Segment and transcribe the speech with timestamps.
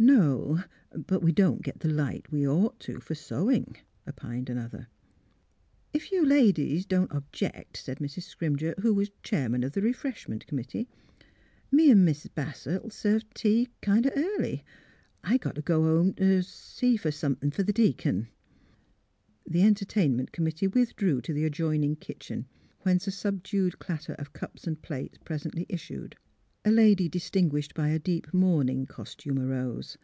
[0.00, 0.62] No;
[0.92, 3.76] but we don't get the light we'd ought to for sewing,"
[4.06, 4.86] opined another.''
[5.92, 8.22] If you ladies don't object," said Mrs.
[8.22, 10.88] Scrim ger, who was the chairman of the refreshment committee,
[11.72, 14.64] ''me an' Mis' Bassett '11 serv^e tea 306 THE HEAET OF PHILURA kind o' early.
[15.24, 18.28] I got to go home t' see t' some thin' fer th' deacon."
[19.46, 22.46] The entertainment committee withdrew to the adjoining kitchen,
[22.82, 26.14] whence a subdued clatter of cups and plates presently issued.
[26.64, 29.96] A lady distinguished by a deep mourning cos tume arose.